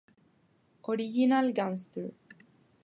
Original 0.85 1.53
Gangster". 1.53 2.09